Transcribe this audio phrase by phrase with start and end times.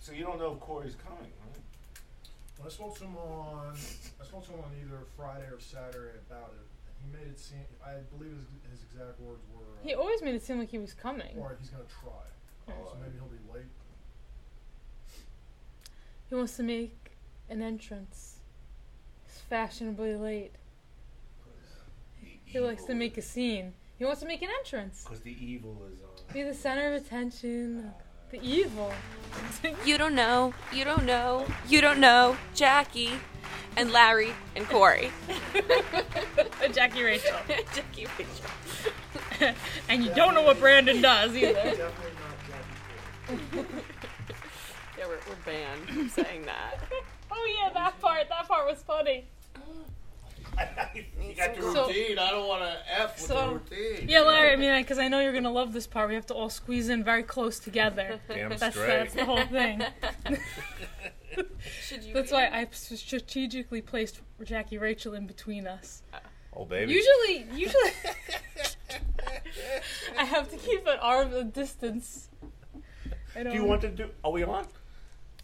[0.00, 1.60] So you don't know if Corey's coming, right?
[2.58, 3.74] When I spoke to him on,
[4.20, 6.66] I spoke to him on either Friday or Saturday about it.
[7.04, 10.34] He made it seem, I believe his, his exact words were, uh, He always made
[10.34, 11.36] it seem like he was coming.
[11.38, 12.10] or he's gonna try.
[12.68, 13.66] Oh, so maybe he'll be late.
[16.28, 17.12] He wants to make
[17.48, 18.36] an entrance.
[19.26, 20.52] He's fashionably late.
[22.44, 23.74] He likes to make a scene.
[23.98, 25.04] He wants to make an entrance.
[25.04, 26.08] Because the evil is on.
[26.34, 27.92] Be the center of attention.
[28.30, 28.92] The evil.
[29.84, 30.52] You don't know.
[30.72, 31.46] You don't know.
[31.68, 32.36] You don't know.
[32.54, 33.12] Jackie
[33.76, 35.10] and Larry and Corey.
[36.72, 37.36] Jackie Rachel.
[37.74, 39.54] Jackie Rachel.
[39.88, 41.52] and you don't know what Brandon does either.
[41.52, 41.84] Definitely
[43.28, 43.68] not Jackie
[44.98, 46.78] Yeah, we're, we're banned from saying that.
[47.30, 48.28] oh yeah, that part.
[48.30, 49.26] That part was funny.
[50.94, 52.18] you got the So- routine.
[52.18, 54.08] I don't want to F with so- the routine.
[54.08, 54.52] Yeah, Larry.
[54.52, 56.08] I mean, because I know you're gonna love this part.
[56.08, 58.20] We have to all squeeze in very close together.
[58.28, 58.86] Damn That's straight.
[58.88, 59.82] that's the whole thing.
[61.36, 62.12] You?
[62.12, 66.02] That's why I strategically placed Jackie Rachel in between us.
[66.52, 66.92] Oh, baby.
[66.92, 67.90] Usually, usually,
[70.18, 72.28] I have to keep an arm of distance.
[73.36, 73.52] I don't.
[73.52, 74.10] do you want to do...
[74.24, 74.66] Are we on?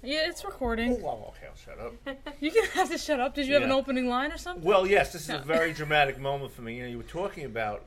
[0.02, 1.00] Yeah, it's Oh, recording.
[1.02, 1.94] well, okay, I'll shut up.
[2.40, 3.34] You can have to shut up.
[3.34, 3.74] Did you have an Yeah.
[3.76, 4.62] opening line or something?
[4.64, 6.76] Well, yes, this is a very dramatic moment for me.
[6.76, 7.84] You know, you were talking about,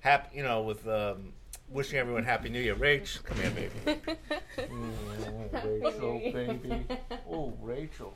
[0.00, 1.32] happy, you know, with um,
[1.68, 2.74] wishing everyone Happy New Year.
[2.74, 4.00] Rach, come here, baby.
[4.58, 6.86] Mm, Rachel, baby.
[7.30, 8.12] Oh, Rachel.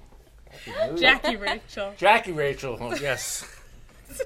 [0.51, 0.97] Happy New Year.
[0.97, 1.95] Jackie Rachel.
[1.97, 2.77] Jackie Rachel.
[2.81, 3.45] Oh, yes.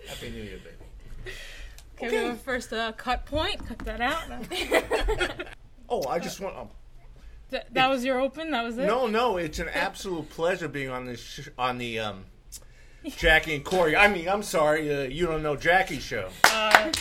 [0.09, 1.35] Happy New Year, baby.
[1.97, 3.65] Okay, we have a first uh, cut point.
[3.67, 4.23] Cut that out.
[5.89, 6.57] Oh, I just want.
[6.57, 6.69] Um,
[7.51, 8.51] Th- that was your open.
[8.53, 8.87] That was it.
[8.87, 12.25] no, no, it's an absolute pleasure being on this sh- on the um,
[13.17, 13.97] Jackie and Corey.
[13.97, 16.29] I mean, I'm sorry, uh, you don't know Jackie show.
[16.45, 16.93] Uh,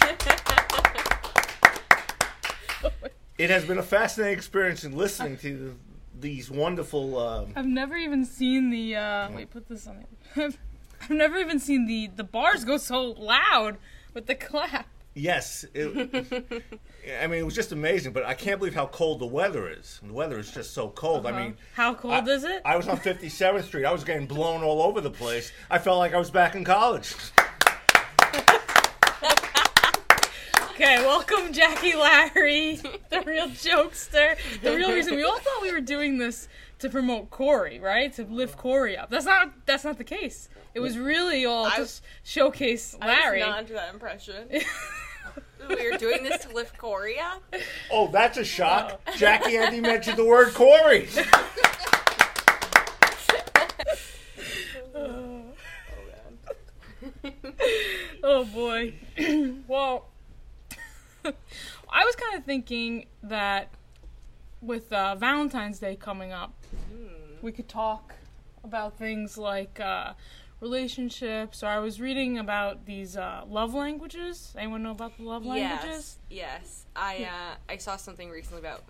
[3.38, 5.78] It has been a fascinating experience in listening to
[6.20, 7.18] these wonderful.
[7.18, 8.98] Um, I've never even seen the.
[8.98, 10.04] Uh, wait, put this on.
[10.36, 13.78] I've never even seen the the bars go so loud
[14.14, 14.88] with the clap.
[15.16, 15.88] Yes, it,
[17.22, 20.00] I mean it was just amazing, but I can't believe how cold the weather is.
[20.06, 21.26] The weather is just so cold.
[21.26, 21.40] I uh-huh.
[21.40, 22.62] mean, How cold I, is it?
[22.64, 23.86] I was on 57th Street.
[23.86, 25.52] I was getting blown all over the place.
[25.70, 27.16] I felt like I was back in college.
[30.72, 32.78] Okay, welcome Jackie Larry,
[33.10, 34.38] the real jokester.
[34.62, 36.48] The real reason we all thought we were doing this
[36.80, 38.12] to promote Corey, right?
[38.14, 39.10] To lift Corey up.
[39.10, 40.50] That's not that's not the case.
[40.74, 43.42] It was really all I- to s- showcase Larry.
[43.42, 44.48] I was not under that impression.
[45.70, 47.44] we were doing this to lift Corey up.
[47.92, 49.00] Oh, that's a shock.
[49.18, 51.08] Jackie Andy mentioned the word Corey.
[58.24, 58.94] oh boy.
[59.68, 60.06] well,
[61.26, 63.70] I was kind of thinking that
[64.62, 66.54] with uh, Valentine's Day coming up,
[67.42, 68.14] we could talk
[68.64, 70.14] about things like uh,
[70.62, 71.64] relationships.
[71.64, 74.54] Or I was reading about these uh, love languages.
[74.58, 76.18] Anyone know about the love languages?
[76.30, 76.86] Yes, yes.
[76.96, 78.84] I uh, I saw something recently about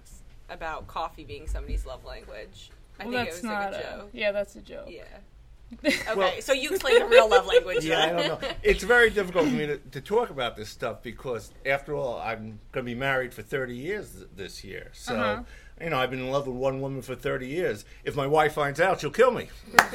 [0.49, 2.71] about coffee being somebody's love language.
[2.99, 4.09] I Well, think it was not like a a- joke.
[4.13, 4.87] Yeah, that's a joke.
[4.89, 5.03] Yeah.
[5.83, 7.85] Okay, Well- so you explain the real love language.
[7.85, 8.49] Yeah, I don't know.
[8.63, 12.59] It's very difficult for me to, to talk about this stuff because, after all, I'm
[12.71, 14.89] going to be married for 30 years th- this year.
[14.93, 15.43] So, Uh-huh.
[15.81, 17.85] You know, I've been in love with one woman for 30 years.
[18.03, 19.49] If my wife finds out, she'll kill me.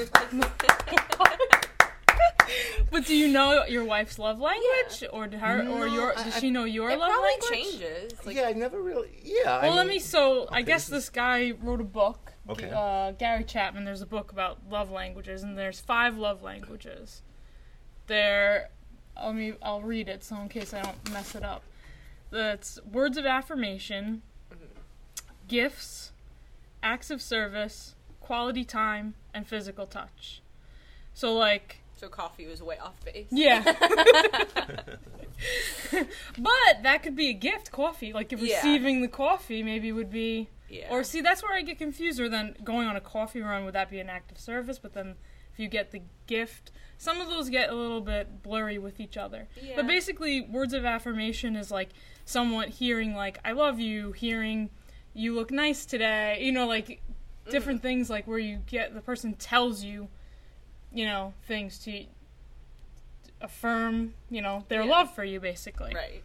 [2.91, 6.15] But do you know your wife's love language, or did her, or your?
[6.15, 7.81] Does she know your It love probably language?
[7.81, 8.13] changes.
[8.25, 9.09] Like, yeah, I never really.
[9.25, 9.57] Yeah.
[9.59, 9.99] I Well, let mean- me.
[10.01, 12.35] So I guess this this guy wrote a book.
[12.49, 12.71] Okay.
[12.73, 13.85] Uh, Gary Chapman.
[13.85, 17.23] There's a book about love languages, and there's five love languages.
[18.07, 18.71] There,
[19.21, 19.55] let me.
[19.61, 21.65] I'll read it so in case I don't mess it up.
[22.31, 24.23] That's words of affirmation,
[25.49, 26.13] gifts,
[26.83, 30.43] acts of service, quality time, and physical touch.
[31.13, 31.79] So like.
[31.97, 33.27] so coffee was way off base.
[33.31, 33.63] Yeah.
[36.39, 38.13] but that could be a gift, coffee.
[38.13, 38.57] Like if Yeah.
[38.57, 40.87] receiving the coffee maybe would be Yeah.
[40.91, 43.75] or see that's where I get confused or then going on a coffee run would
[43.75, 45.17] that be an act of service, but then
[45.53, 49.17] if you get the gift, some of those get a little bit blurry with each
[49.17, 49.47] other.
[49.61, 49.77] Yeah.
[49.77, 51.91] But basically words of affirmation is like
[52.25, 54.71] somewhat hearing like I love you, hearing
[55.15, 57.01] you look nice today, you know like
[57.51, 57.87] different Mm-hmm.
[57.89, 60.09] things like where you get the person tells you
[60.93, 62.05] you know things to
[63.41, 64.91] affirm, you know, their Yeah.
[64.91, 65.95] love for you basically.
[65.95, 66.23] right.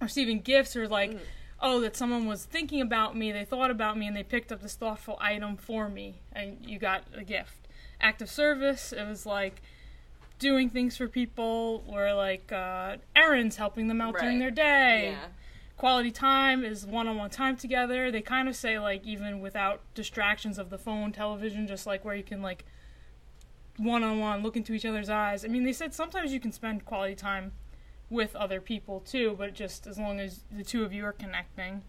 [0.00, 1.20] Receiving gifts or like, Mm.
[1.60, 4.62] oh, that someone was thinking about me, they thought about me, and they picked up
[4.62, 7.68] this thoughtful item for me, and you got a gift.
[8.00, 9.60] Act of service, it was like
[10.38, 15.10] doing things for people, or like uh, errands, helping them out during their day.
[15.12, 15.26] Yeah.
[15.80, 18.10] Quality time is one-on-one time together.
[18.10, 22.14] They kind of say like even without distractions of the phone, television, just like where
[22.14, 22.66] you can like
[23.78, 25.42] one-on-one look into each other's eyes.
[25.42, 27.52] I mean, they said sometimes you can spend quality time
[28.10, 31.80] with other people too, but just as long as the two of you are connecting.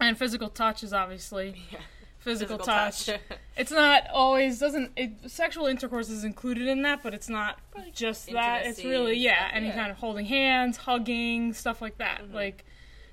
[0.00, 1.80] And physical touch is obviously Yeah.
[2.20, 3.10] physical, touch.
[3.58, 7.58] it's not always doesn't it, sexual intercourse is included in that, but it's not
[7.92, 8.64] just that.
[8.64, 9.74] It's really and yeah, any yeah.
[9.74, 12.22] kind of holding hands, hugging, stuff like that.
[12.22, 12.32] Mhm.
[12.32, 12.64] Like,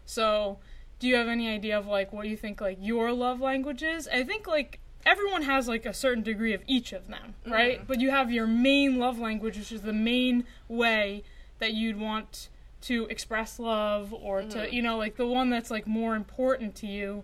[0.06, 0.60] so
[1.00, 4.07] do you have any idea of like what you think like your love language is?
[4.07, 7.81] I think like everyone has like a certain degree of each of them, right?
[7.81, 7.88] Mhm.
[7.88, 11.24] But you have your main love language, which is the main way
[11.60, 12.50] that you'd want
[12.81, 14.72] to express love or to Mhm.
[14.74, 17.24] you know like the one that's like more important to you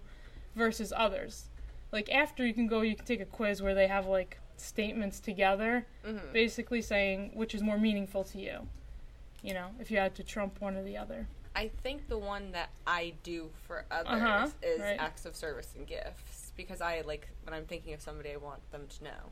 [0.56, 1.50] versus others
[1.92, 5.20] like after you can go you can take a quiz where they have like statements
[5.20, 6.32] together Mhm.
[6.34, 8.68] basically saying which is more meaningful to you
[9.44, 12.52] you know if you had to trump one or the other I think the one
[12.54, 14.98] that I do for others Uh-huh, is right.
[15.00, 18.60] acts of service and gifts because I like when I'm thinking of somebody I want
[18.72, 19.30] them to know.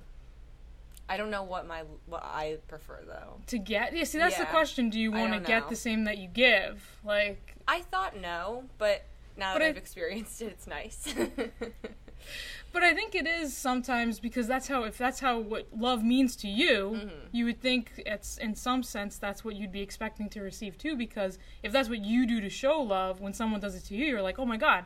[1.08, 3.42] I don't know what my what I prefer though.
[3.48, 6.18] to get yeah see that's the question do you want to get the same that
[6.20, 9.04] you give like I thought no, but
[9.38, 11.14] now But that I- I've experienced it, it's nice.
[12.72, 16.36] but i think it is sometimes because that's how if that's how what love means
[16.36, 17.12] to you Mhm.
[17.32, 20.96] you would think it's in some sense that's what you'd be expecting to receive too
[20.96, 24.06] because if that's what you do to show love when someone does it to you
[24.06, 24.86] you're like oh my god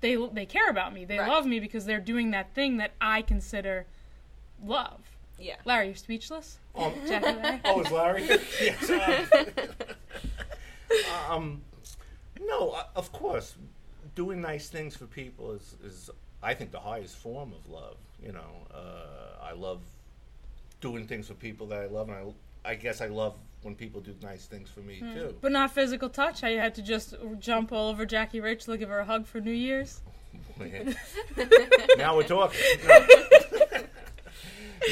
[0.00, 1.28] they they care about me they Right.
[1.28, 3.86] love me because they're doing that thing that i consider
[4.62, 5.00] love
[5.38, 5.56] yeah.
[5.64, 8.24] larry you're speechless Um, Jackie oh, is Larry?
[8.60, 8.90] yes.
[11.30, 11.62] Um, um,
[12.40, 13.54] no, uh, of course,
[14.14, 16.10] doing nice things for people is, is,
[16.42, 17.96] I think, the highest form of love.
[18.24, 19.80] You know, uh, I love
[20.80, 22.16] doing things for people that I love, and
[22.64, 25.36] I, I guess I love when people do nice things for me too.
[25.40, 28.88] but not physical touch I had to just jump all over jackie rachel to give
[28.88, 30.00] her a hug for new year's
[31.96, 32.60] now we're talking.
[32.86, 33.06] No,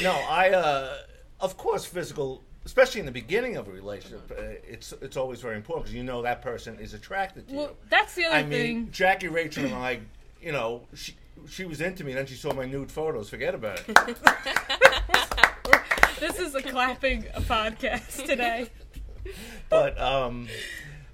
[0.03, 0.97] no I, uh,
[1.39, 5.55] of course, physical, especially in the beginning of a relationship, uh, it's it's always very
[5.55, 7.59] important because you know that person is attracted to you.
[7.59, 7.75] well you.
[7.89, 10.01] that's the other I mean, thing Jackie Rachel and I,
[10.41, 11.15] you know, she
[11.49, 12.11] she was into me.
[12.11, 13.29] And then she saw my nude photos.
[13.29, 13.87] Forget about it.
[16.19, 18.67] this is a clapping podcast today
[19.69, 20.47] But um,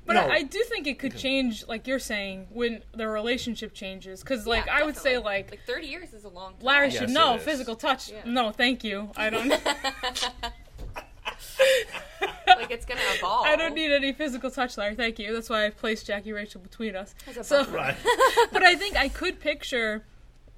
[0.05, 3.73] But no, I, I do think it could change, like you're saying, when the relationship
[3.73, 4.21] changes.
[4.21, 5.23] Because, like, Yeah, I would say, definitely.
[5.31, 6.61] like, like 30 years is a long time.
[6.65, 7.43] Larry Yes, should it know is.
[7.43, 8.09] physical touch.
[8.11, 8.21] Yeah.
[8.25, 9.11] No, thank you.
[9.17, 9.49] I don't.
[12.67, 13.45] like it's gonna evolve.
[13.45, 14.95] I don't need any physical touch, Larry.
[14.95, 15.33] Thank you.
[15.33, 17.15] That's why I placed Jackie Rachel between us.
[17.27, 17.95] As So, right.
[18.51, 20.05] but I think I could picture,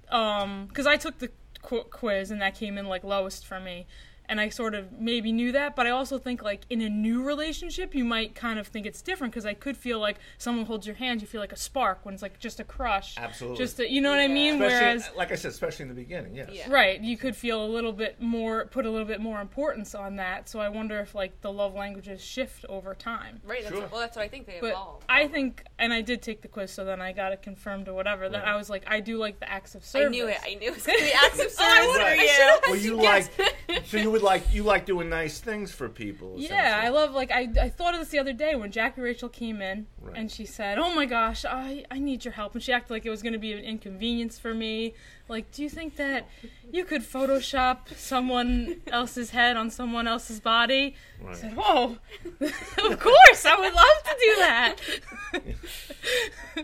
[0.09, 3.85] um, because I took the qu- quiz and that came in like lowest for me,
[4.29, 5.75] and I sort of maybe knew that.
[5.75, 9.01] But I also think like in a new relationship, you might kind of think it's
[9.01, 12.05] different because I could feel like someone holds your hand, you feel like a spark
[12.05, 13.15] when it's like just a crush.
[13.17, 13.57] Absolutely.
[13.57, 14.53] Just a, you know what I mean?
[14.61, 16.35] Especially, Whereas uh, like I said, especially in the beginning.
[16.35, 16.49] Yes.
[16.53, 16.71] Yeah.
[16.71, 20.15] Right, you could feel a little bit more, put a little bit more importance on
[20.17, 20.47] that.
[20.47, 23.41] So I wonder if like the love languages shift over time.
[23.43, 23.63] Right.
[23.63, 23.81] That's Sure.
[23.81, 25.03] what, well, that's what I think they But evolve.
[25.09, 27.93] I think, and I did take the quiz, so then I got it confirmed or
[27.93, 28.29] whatever.
[28.29, 30.07] That I was like, I do like the acts of service.
[30.07, 30.37] I knew it.
[30.45, 32.27] I knew it was gonna be acts of service Oh, I for would've- you.
[32.27, 35.89] I should've Well, you like, so you would like you like doing nice things for
[35.89, 36.35] people.
[36.37, 36.79] Yeah.
[36.83, 39.61] I love like I, I thought of this the other day when Jackie Rachel came
[39.61, 40.15] in Right.
[40.15, 43.05] and she said, "Oh my gosh, I I need your help," and she acted like
[43.05, 44.93] it was going to be an inconvenience for me.
[45.27, 46.27] Like, do you think that
[46.71, 50.95] you could Photoshop someone else's head on someone else's body?
[51.27, 51.97] I said, "Whoa,
[52.41, 54.75] of course, I would love to do that."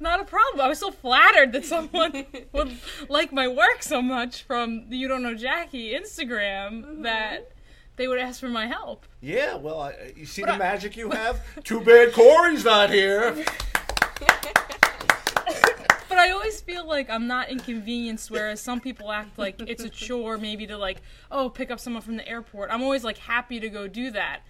[0.00, 0.62] Not a problem.
[0.64, 5.08] I was so flattered that someone would like my work so much from the You
[5.08, 7.59] Don't Know Jackie Instagram that mm-hmm.
[8.00, 9.04] They would ask for my help.
[9.20, 11.38] Yeah, well, I, you see But the I- magic you have.
[11.64, 13.44] Too bad Corey's not here.
[16.08, 19.88] But I always feel like I'm not inconvenienced, whereas some people act like it's a
[19.88, 22.70] chore, maybe to like, oh, pick up someone from the airport.
[22.72, 24.40] I'm always like happy to go do that.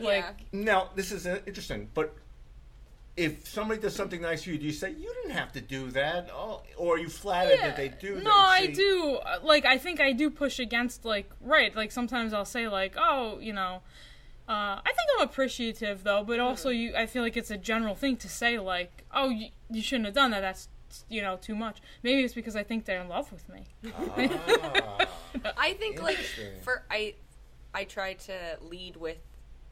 [0.00, 0.60] Like, Yeah.
[0.62, 2.14] Now, this is uh, interesting, but
[3.18, 5.90] if somebody does something nice for you, do you say you didn't have to do
[5.90, 8.14] that, oh, or are you flattered that they do?
[8.16, 8.60] No, that?
[8.60, 9.18] I do.
[9.24, 11.74] Uh, Like, I think I do push against, like, right.
[11.74, 13.82] Like, sometimes I'll say, like, oh, you know,
[14.48, 17.96] uh, I think I'm appreciative, though, but also you, I feel like it's a general
[17.96, 20.40] thing to say, like, oh, you, you shouldn't have done that.
[20.40, 20.68] That's,
[21.08, 21.78] you know, too much.
[22.04, 23.64] Maybe it's because I think they're in love with me.
[23.92, 25.06] Ah,
[25.58, 26.18] I think like
[26.62, 27.14] for I,
[27.74, 29.18] I try to lead with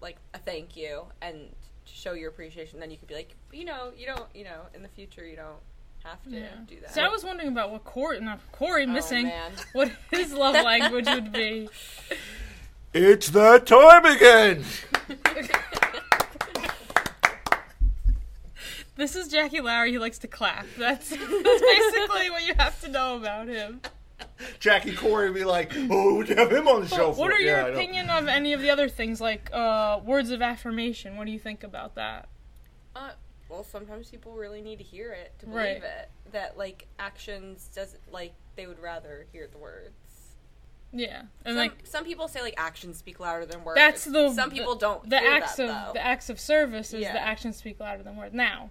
[0.03, 1.49] like a thank you and
[1.87, 2.81] to show your appreciation.
[2.81, 5.37] Then you could be like, you know, you don't, you know, in the future you
[5.37, 5.59] don't
[6.05, 6.31] have to
[6.69, 6.95] do that.
[6.95, 9.53] So I was wondering about what Corey, not Corey, Oh, missing, man.
[9.73, 11.69] what his love language would be.
[12.93, 14.65] it's that time again.
[18.97, 19.91] This is Jackie Larry.
[19.93, 20.67] He likes to clap.
[20.79, 23.83] That's, that's basically what you have to know about him.
[24.61, 27.33] Jackie Corey would be like, "Oh, would you have him on the show?" What for?"
[27.33, 27.77] are Yeah, your I know.
[27.77, 31.17] opinion of any of the other things like uh, words of affirmation?
[31.17, 32.29] What do you think about that?
[32.95, 33.11] Uh,
[33.49, 35.77] well, sometimes people really need to hear it to believe Right.
[35.77, 36.11] it.
[36.33, 39.93] That like actions doesn't like they would rather hear the words.
[40.93, 43.77] Yeah, and some, like some people say like actions speak louder than words.
[43.77, 45.09] that's the some the- people don't.
[45.11, 45.93] The hear acts that, of though.
[45.95, 47.13] the acts of service is Yeah.
[47.13, 48.35] the actions speak louder than words.
[48.35, 48.71] Now,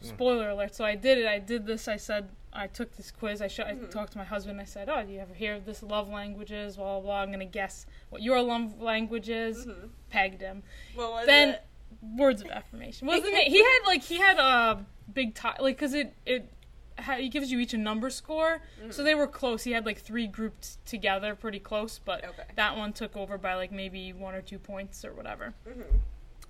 [0.00, 0.08] Hmm.
[0.08, 0.74] spoiler alert.
[0.74, 1.26] So I did it.
[1.26, 1.86] I did this.
[1.88, 3.42] I said I took this quiz.
[3.42, 3.90] I, sh- I Mhm.
[3.90, 4.60] talked to my husband.
[4.60, 7.00] I said, "Oh, do you ever hear of this love languages?" Blah blah.
[7.00, 7.20] blah.
[7.22, 9.66] I'm gonna guess what your love language is.
[9.66, 9.90] Mhm.
[10.10, 10.62] Pegged him.
[10.94, 11.62] What was then it?
[12.02, 15.94] words of affirmation wasn't it he had like he had a big tie like because
[15.94, 16.52] it it
[16.98, 18.60] ha- it gives you each a number score
[18.90, 22.42] so they were close he had like three grouped together pretty close but Okay.
[22.56, 26.00] that one took over by like maybe one or two points or whatever Mhm.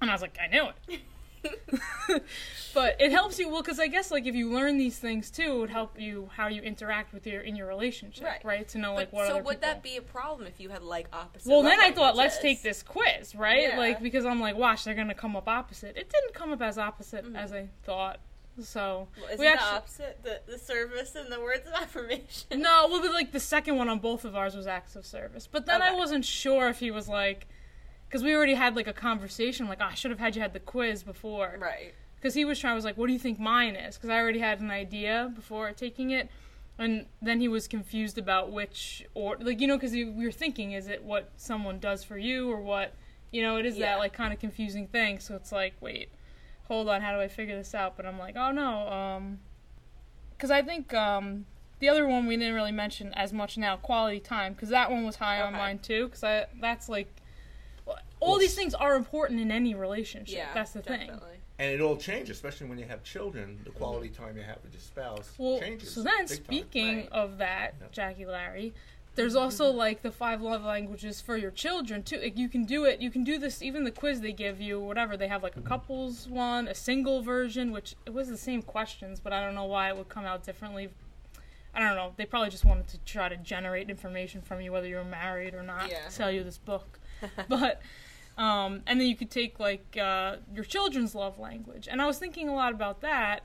[0.01, 1.01] and i was like i knew it
[2.75, 5.53] but it helps you well because i guess like if you learn these things too
[5.53, 8.69] it would help you how you interact with your in your relationship right, Right.
[8.69, 10.83] to know But like what so would people that be a problem if you had
[10.83, 11.49] like opposite?
[11.51, 13.71] well, then I thought, let's take this quiz, right?
[13.71, 13.79] Yeah.
[13.79, 15.97] Like, because I'm like, watch, they're gonna come up opposite.
[15.97, 17.37] It didn't come up as opposite Mhm.
[17.37, 18.21] as I thought.
[18.63, 22.61] So Well, isn't we the actually opposite the, the service and the words of affirmation?
[22.61, 25.47] no, well, but like the second one on both of ours was acts of service.
[25.51, 27.47] But then I wasn't sure if he was like,
[28.09, 29.67] because we already had like a conversation.
[29.69, 31.57] Like, oh, I should have had you had the quiz before.
[31.59, 31.95] Right.
[32.17, 32.73] because he was trying.
[32.73, 35.31] I was like, "What do you think mine is?" Because I already had an idea
[35.35, 36.29] before taking it,
[36.79, 40.73] and then he was confused about which or like you know because we were thinking,
[40.73, 42.95] is it what someone does for you or what
[43.33, 43.57] you know?
[43.57, 43.93] It is Yeah.
[43.95, 45.19] that like kind of confusing thing.
[45.19, 46.09] So it's like, wait,
[46.69, 47.97] hold on, how do I figure this out?
[47.97, 49.39] But I'm like, oh no, um,
[50.37, 51.47] because I think um.
[51.79, 55.05] The other one we didn't really mention as much now, quality time, because that one
[55.05, 56.07] was high on mine too.
[56.07, 57.07] Because I that's like,
[58.21, 60.37] well, all these things are important in any relationship.
[60.37, 60.55] Yeah.
[60.55, 61.11] that's the thing.
[61.59, 63.59] And it all changes, especially when you have children.
[63.65, 64.25] The quality mm-hmm.
[64.25, 65.93] time you have with your spouse Well, changes.
[65.93, 67.09] so then speaking Right.
[67.13, 67.93] of that, Yep.
[67.93, 68.75] Jackie Larry,
[69.15, 69.79] there's also mm-hmm.
[69.79, 72.19] like the five love languages for your children too.
[72.19, 73.01] Like, you can do it.
[73.01, 73.63] You can do this.
[73.63, 75.69] Even the quiz they give you, whatever they have, like a mm-hmm.
[75.69, 79.65] couples one, a single version, which it was the same questions, but I don't know
[79.65, 80.91] why it would come out differently.
[81.75, 82.13] I don't know.
[82.17, 85.63] They probably just wanted to try to generate information from you, whether you're married or
[85.63, 86.09] not, Yeah.
[86.09, 86.99] sell you this book.
[87.49, 87.81] but
[88.37, 92.19] um, and then you could take like uh, your children's love language, and I was
[92.19, 93.43] thinking a lot about that.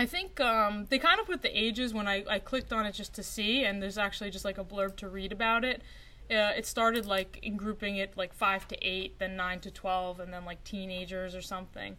[0.00, 2.92] I think um, they kind of put the ages when I, I clicked on it
[2.92, 5.82] just to see, and there's actually just like a blurb to read about it.
[6.30, 10.20] Uh, it started like in grouping it like five to eight, then nine to twelve,
[10.20, 11.96] and then like teenagers or something.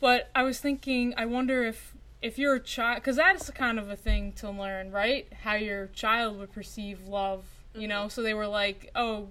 [0.00, 3.88] But I was thinking, I wonder if if you're a child, because that's kind of
[3.88, 5.30] a thing to learn, right?
[5.42, 8.08] How your child would perceive love, you know.
[8.08, 9.28] So they were like, oh,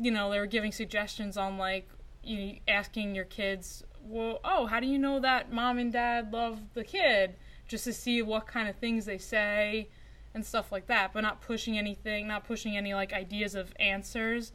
[0.00, 1.88] you know, they were giving suggestions on like
[2.22, 6.60] you asking your kids, well, oh, how do you know that mom and dad love
[6.74, 7.36] the kid?
[7.68, 9.88] Just to see what kind of things they say
[10.34, 14.52] and stuff like that, but not pushing anything, not pushing any like ideas of answers.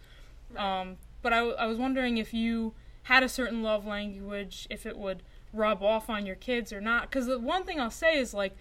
[0.55, 4.85] Um, but I, w- I was wondering if you had a certain love language, if
[4.85, 7.09] it would rub off on your kids or not.
[7.09, 8.55] Because the one thing I'll say is like,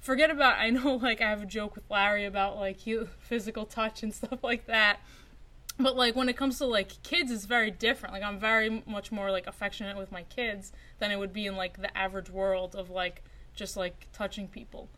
[0.00, 0.58] forget about.
[0.58, 4.12] I know like I have a joke with Larry about like he, physical touch and
[4.14, 5.00] stuff like that.
[5.78, 8.14] But like when it comes to like kids, it's very different.
[8.14, 11.54] Like I'm very much more like affectionate with my kids than it would be in
[11.56, 13.22] like the average world of like
[13.54, 14.88] just like touching people.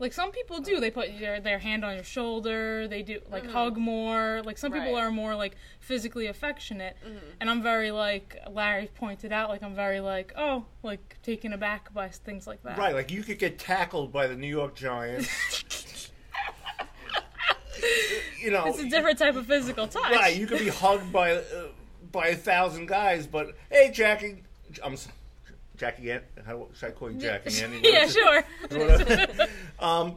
[0.00, 2.88] Like some people do, they put their, their hand on your shoulder.
[2.88, 4.42] They do like hug more.
[4.44, 5.04] Like some people Right.
[5.04, 7.18] are more like physically affectionate, Mhm.
[7.40, 9.48] and I'm very like Larry pointed out.
[9.48, 12.78] Like I'm very like oh like taken aback by things like that.
[12.78, 15.28] Right, like you could get tackled by the New York Giants.
[18.40, 20.12] you know, It's a different type of physical touch.
[20.12, 21.42] Right, you could be hugged by uh,
[22.10, 24.42] by a thousand guys, but hey, Jackie,
[24.82, 24.96] I'm
[25.76, 26.10] Jackie.
[26.10, 27.62] An- How should I call you Jackie?
[27.62, 27.80] Annie?
[27.82, 28.44] yeah, sure.
[29.80, 30.16] um,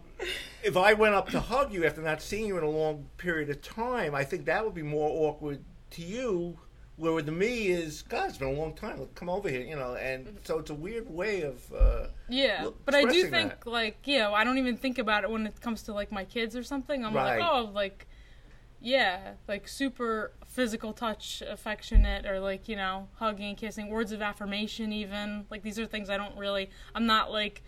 [0.64, 3.50] if I went up to hug you after not seeing you in a long period
[3.50, 6.58] of time, I think that would be more awkward to you.
[6.98, 9.00] Where to me is, God, it's been a long time.
[9.00, 9.96] Look, Come over here, you know.
[9.96, 11.62] And so it's a weird way of.
[11.74, 13.68] Uh, Yeah, but I do think that.
[13.68, 16.56] like know, I don't even think about it when it comes to like my kids
[16.56, 17.04] or something.
[17.04, 17.40] I'm Right.
[17.40, 18.08] like oh like
[18.82, 24.22] yeah, like super physical touch, affectionate, or like you know hugging, and kissing, words of
[24.22, 24.94] affirmation.
[24.94, 26.70] Even like these are things I don't really.
[26.94, 27.62] I'm not like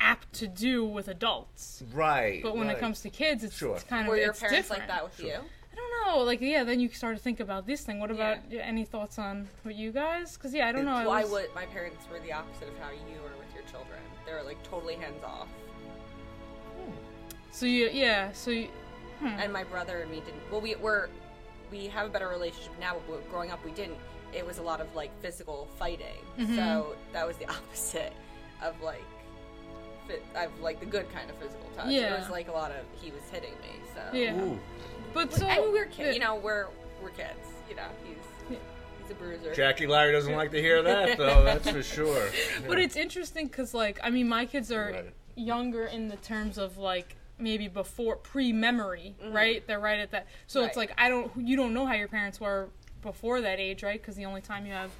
[0.00, 1.82] apt to do with adults.
[1.92, 2.40] right.
[2.44, 3.74] But when it comes to kids, it's, Sure.
[3.74, 4.82] it's kind of Were your it's parents different.
[4.82, 5.26] like that with Sure.
[5.26, 5.38] you?
[6.08, 6.22] I know.
[6.22, 8.00] Like yeah, then you start to think about this thing.
[8.00, 8.62] What about Yeah.
[8.62, 10.36] any thoughts on what you guys?
[10.36, 10.92] Because yeah, I don't know.
[10.94, 11.54] Well, I was- would.
[11.54, 14.00] My parents were the opposite of how you were with your children.
[14.26, 15.48] They were like totally hands off,
[17.50, 18.32] So you yeah.
[18.32, 18.68] So you,
[19.20, 19.26] hmm.
[19.26, 20.42] and my brother and me didn't.
[20.50, 21.08] Well, we were,
[21.70, 23.98] we have a better relationship now, but growing up we didn't.
[24.34, 26.20] it was a lot of like physical fighting.
[26.38, 26.54] Mhm.
[26.56, 28.12] So that was the opposite
[28.62, 29.02] of like
[30.06, 31.88] fi- of like the good kind of physical touch.
[31.90, 33.72] It was like a lot of he was hitting me.
[33.94, 34.38] So Yeah.
[34.38, 34.58] Ooh.
[35.18, 36.14] But so I mean, we're kids.
[36.14, 36.68] You know, we're
[37.02, 37.40] we're kids.
[37.68, 38.56] You know, he's
[39.02, 39.52] he's a bruiser.
[39.52, 41.42] Jackie Larry doesn't like to hear that, though.
[41.44, 42.28] That's for sure.
[42.68, 45.12] But it's interesting because, like, I mean, my kids are Right.
[45.34, 49.34] younger in the terms of like maybe before pre-memory, Mhm.
[49.34, 49.66] right?
[49.66, 50.28] They're right at that.
[50.46, 52.68] So it's like I don't, you don't know how your parents were
[53.02, 54.00] before that age, right?
[54.00, 54.92] Because the only time you have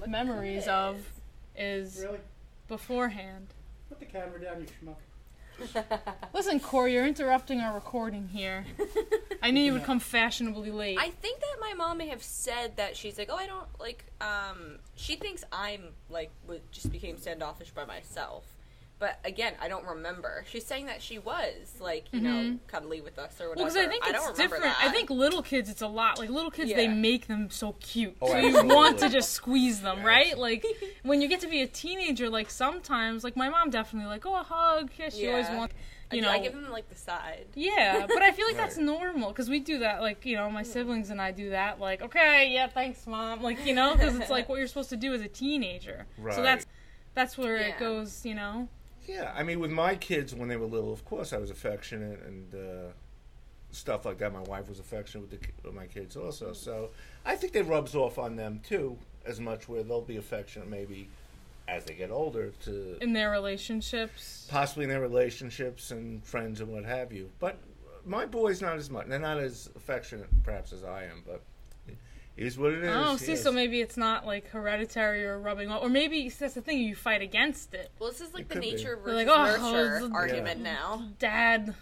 [0.00, 1.04] Look memories of
[1.56, 2.18] is Really?
[2.68, 3.48] beforehand.
[3.88, 4.96] Put the camera down, you schmuck.
[6.34, 8.64] Listen, Corey, you're interrupting our recording here.
[9.42, 10.98] I knew you would come fashionably late.
[11.00, 14.04] I think that my mom may have said that she's like, oh, I don't like.
[14.20, 18.44] Um, she thinks I'm like, w- just became standoffish by myself.
[19.00, 20.44] But again, I don't remember.
[20.48, 22.58] She's saying that she was like, you know, Mhm.
[22.68, 23.70] cuddly with us or Well, whatever.
[23.70, 24.62] because I think don't it's different.
[24.64, 24.78] That.
[24.80, 26.18] I think little kids, it's a lot.
[26.18, 28.16] Like little kids, they make them so cute.
[28.22, 30.06] Oh, so you want to just squeeze them, Yes.
[30.06, 30.38] right?
[30.38, 30.64] Like
[31.02, 34.36] when you get to be a teenager, like sometimes, like my mom definitely like, oh,
[34.36, 34.90] a hug.
[34.96, 35.74] Yeah, she always wants,
[36.12, 36.30] you know.
[36.30, 37.46] I give them like the side.
[37.54, 40.02] yeah, but I feel like that's normal because we do that.
[40.02, 41.80] Like you know, my siblings and I do that.
[41.80, 43.42] Like, okay, yeah, thanks, mom.
[43.42, 46.06] Like you know, because it's like what you're supposed to do as a teenager.
[46.16, 46.34] Right.
[46.34, 46.64] So that's
[47.14, 47.66] that's where Yeah.
[47.68, 48.24] it goes.
[48.24, 48.68] You know.
[49.06, 52.20] Yeah, I mean, with my kids when they were little, of course I was affectionate
[52.26, 52.92] and uh,
[53.70, 54.32] stuff like that.
[54.32, 56.90] My wife was affectionate with, the, with my kids also, so
[57.24, 58.96] I think it rubs off on them too,
[59.26, 61.08] as much where they'll be affectionate maybe
[61.66, 64.46] as they get older to In their relationships.
[64.50, 67.30] possibly in their relationships and friends and what have you.
[67.40, 67.58] But
[68.04, 69.06] my boys not as much.
[69.06, 71.40] They're not as affectionate perhaps as I am, but
[72.36, 72.90] is what it is.
[72.92, 73.42] Oh, see, yes.
[73.42, 76.78] so maybe it's not like hereditary or rubbing off, or maybe that's the thing.
[76.80, 77.90] You fight against it.
[77.98, 78.70] Well, this is like It the could be.
[78.72, 81.02] nature They're versus like, oh, nurture it's- argument now.
[81.18, 81.74] Dad,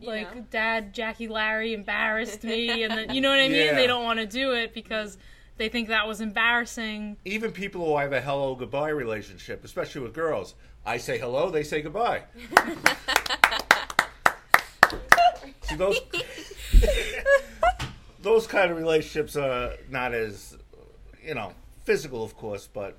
[0.00, 0.44] You like know?
[0.50, 3.66] Dad, Jackie Larry embarrassed me, and then you know what I mean.
[3.66, 3.74] Yeah.
[3.74, 5.18] They don't want to do it because
[5.58, 7.16] they think that was embarrassing.
[7.24, 10.54] even people who have a hello goodbye relationship, especially with girls,
[10.84, 12.22] I say hello, they say goodbye.
[15.62, 16.00] See those
[18.22, 20.56] those kind of relationships are not as
[21.24, 21.52] you know
[21.84, 22.96] physical, of course, but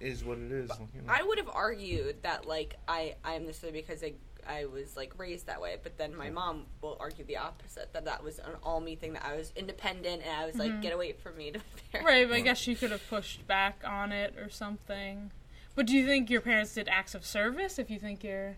[0.00, 0.70] is what it is.
[0.94, 1.12] You know?
[1.12, 4.14] I would have argued that like I I am this way because I
[4.46, 8.04] I was like raised that way, but then my mom will argue the opposite that
[8.04, 10.80] that was an all me thing that I was independent and I was like mm-hmm.
[10.80, 11.60] get away from me to
[11.92, 12.06] parents.
[12.06, 15.30] Right, but I guess you could have pushed back on it or something.
[15.74, 17.78] But do you think your parents did acts of service?
[17.78, 18.56] If you think you're,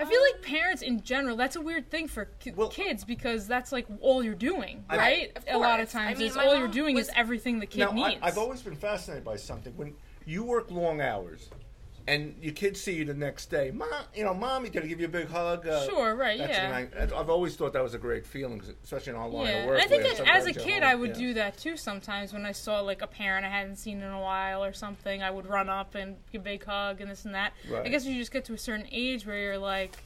[0.00, 1.36] I feel like parents in general.
[1.36, 4.96] That's a weird thing for ki- Well- kids because that's like all you're doing, I-
[4.96, 5.38] right?
[5.48, 5.94] A lot of course.
[5.94, 8.20] I times, mean, is all you're doing was- is everything the kid now, needs.
[8.22, 11.50] I, I've always been fascinated by something when you work long hours.
[12.06, 13.88] And your kids see you the next day, mom.
[14.14, 15.66] You know, mommy, did give you a big hug?
[15.66, 16.84] Uh, Sure, right, yeah.
[16.98, 19.58] I, I've always thought that was a great feeling, especially in our line Yeah, of
[19.60, 19.80] and work.
[19.80, 20.82] I think that as a kid.
[20.82, 21.16] I would Yeah.
[21.16, 21.76] do that too.
[21.76, 25.22] Sometimes when I saw like a parent I hadn't seen in a while or something,
[25.22, 27.52] I would run up and give a big hug and this and that.
[27.72, 29.96] I guess you just get to a certain age where you're like,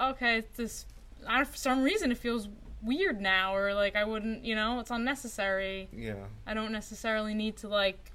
[0.00, 0.86] okay, this.
[1.26, 2.48] I for some reason, it feels
[2.82, 5.88] weird now, or like I wouldn't, you know, it's unnecessary.
[5.92, 6.14] Yeah.
[6.46, 8.12] I don't necessarily need to like,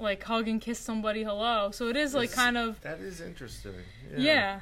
[0.00, 1.70] like hug and kiss somebody hello.
[1.72, 3.74] So it is like kind of That is interesting.
[4.16, 4.60] yeah.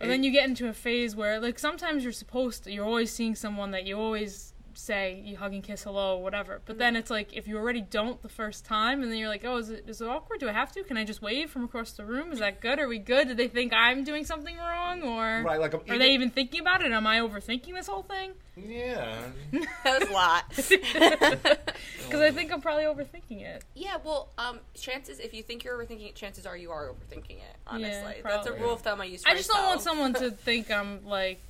[0.00, 3.12] And then you get into a phase where, like, sometimes you're supposed to, you're always
[3.12, 6.60] seeing someone that you always say, you hug and kiss hello, or whatever.
[6.64, 9.44] But then it's like, if you already don't the first time, and then you're like,
[9.44, 10.40] oh, is it, is it awkward?
[10.40, 10.82] Do I have to?
[10.82, 12.32] Can I just wave from across the room?
[12.32, 12.78] Is that good?
[12.78, 13.28] Are we good?
[13.28, 15.02] Do they think I'm doing something wrong?
[15.02, 16.92] Or Right, like are they even thinking about it?
[16.92, 18.32] Am I overthinking this whole thing?
[18.56, 19.16] Yeah.
[19.84, 20.44] That was a lot.
[22.04, 23.64] Because I think I'm probably overthinking it.
[23.74, 27.36] yeah, well, um, chances if you think you're overthinking it, chances are you are overthinking
[27.38, 27.56] it.
[27.66, 29.22] Honestly, that's a rule of thumb I use.
[29.22, 31.40] For I just don't want someone to think I'm, like,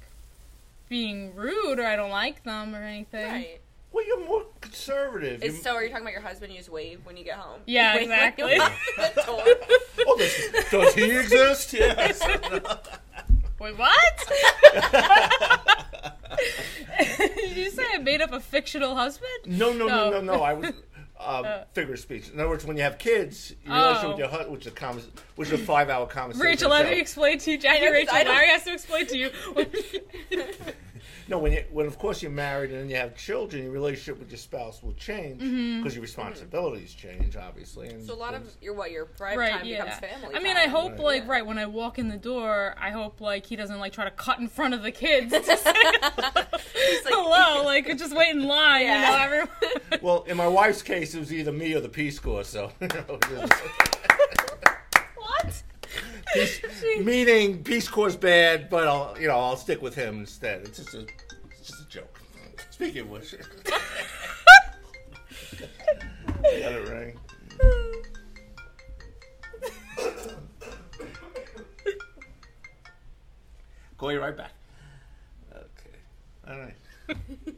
[0.96, 3.26] being rude or I don't like them or anything.
[3.26, 3.61] Right.
[3.92, 5.42] Well, you're more conservative.
[5.42, 6.52] Is, You- so are you talking about your husband?
[6.52, 7.61] You just wave when you get home.
[7.66, 8.59] Yeah, Wave exactly.
[8.59, 9.42] walk in the door.
[10.07, 11.72] oh, does, does he exist?
[11.78, 12.20] Yes.
[13.59, 14.28] Wait, what?
[17.18, 19.31] Did you say I made up a fictional husband?
[19.46, 20.20] no, no, no, No.
[20.20, 20.42] no, no.
[20.42, 20.72] I was.
[21.25, 21.65] Um, Uh.
[21.73, 22.31] figure of speech.
[22.31, 24.09] In other words, when you have kids, your relationship Oh.
[24.11, 26.45] with your husband, which is a convers- which is a five-hour conversation.
[26.47, 27.01] Rachel, let me itself.
[27.03, 27.59] explain to you.
[27.59, 29.31] Jackie, Rachel, I don't- Larry has to explain to you.
[31.33, 34.18] No, when you, when of course you're married and then you have children, your relationship
[34.18, 35.88] with your spouse will change because Mm-hmm.
[35.88, 37.88] your responsibilities change, obviously.
[37.88, 39.85] And So a lot of your what your private right, time yeah.
[39.85, 40.35] becomes family.
[40.37, 40.68] I mean, time.
[40.68, 41.01] I hope, Right.
[41.01, 41.31] like, Yeah.
[41.31, 44.11] right, when I walk in the door, I hope, like, he doesn't, like, try to
[44.11, 45.33] cut in front of the kids.
[45.33, 45.73] to say
[47.07, 49.01] hello, like, just wait in line, Yeah.
[49.01, 49.49] you know, everyone.
[50.03, 52.45] well, in my wife's case, it was either me or the Peace Corps.
[52.45, 53.18] So, you know,
[55.16, 55.62] what?
[56.35, 56.62] peace,
[57.01, 60.62] meaning Peace Corps bad, but I'll you know I'll stick with him instead.
[60.62, 61.22] It's just a it's just a
[61.92, 62.20] joke.
[62.70, 63.35] Speaking of which,
[66.42, 67.18] Let it ring.
[73.98, 74.52] Call you right back.
[75.55, 75.98] Okay.
[76.48, 76.76] All right.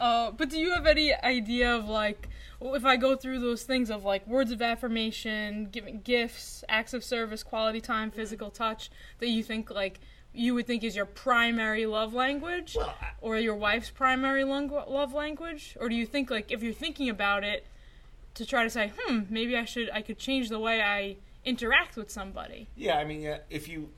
[0.00, 2.26] Uh, but do you have any idea of like
[2.62, 7.04] if I go through those things of like words of affirmation, giving gifts, acts of
[7.04, 10.00] service, quality time, physical touch that you think like
[10.32, 15.12] you would think is your primary love language Well, I- or your wife's primary love
[15.12, 17.66] language or do you think like if you're thinking about it
[18.34, 21.96] to try to say hmm maybe I should I could change the way I interact
[21.96, 23.88] with somebody Yeah, I mean, uh, if you,